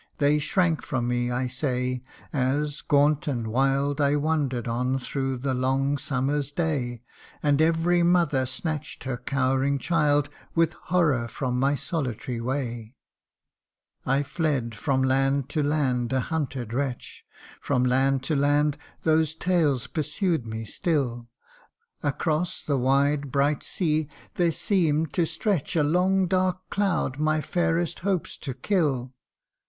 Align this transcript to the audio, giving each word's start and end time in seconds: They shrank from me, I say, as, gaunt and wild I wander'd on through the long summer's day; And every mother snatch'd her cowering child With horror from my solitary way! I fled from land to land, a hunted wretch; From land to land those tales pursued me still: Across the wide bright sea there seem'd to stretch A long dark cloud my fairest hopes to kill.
They 0.17 0.39
shrank 0.39 0.81
from 0.81 1.07
me, 1.07 1.29
I 1.29 1.45
say, 1.45 2.01
as, 2.33 2.81
gaunt 2.81 3.27
and 3.27 3.45
wild 3.45 4.01
I 4.01 4.15
wander'd 4.15 4.67
on 4.67 4.97
through 4.97 5.37
the 5.37 5.53
long 5.53 5.99
summer's 5.99 6.51
day; 6.51 7.03
And 7.43 7.61
every 7.61 8.01
mother 8.01 8.47
snatch'd 8.47 9.03
her 9.03 9.17
cowering 9.17 9.77
child 9.77 10.27
With 10.55 10.73
horror 10.73 11.27
from 11.27 11.59
my 11.59 11.75
solitary 11.75 12.41
way! 12.41 12.95
I 14.03 14.23
fled 14.23 14.73
from 14.73 15.03
land 15.03 15.49
to 15.49 15.61
land, 15.61 16.13
a 16.13 16.19
hunted 16.19 16.73
wretch; 16.73 17.23
From 17.61 17.83
land 17.83 18.23
to 18.23 18.35
land 18.35 18.79
those 19.03 19.35
tales 19.35 19.85
pursued 19.85 20.47
me 20.47 20.65
still: 20.65 21.29
Across 22.01 22.63
the 22.63 22.79
wide 22.79 23.31
bright 23.31 23.61
sea 23.61 24.09
there 24.33 24.51
seem'd 24.51 25.13
to 25.13 25.27
stretch 25.27 25.75
A 25.75 25.83
long 25.83 26.25
dark 26.25 26.71
cloud 26.71 27.19
my 27.19 27.39
fairest 27.39 27.99
hopes 27.99 28.35
to 28.37 28.55
kill. 28.55 29.13